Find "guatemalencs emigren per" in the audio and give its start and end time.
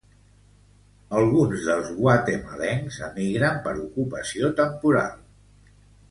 1.97-3.73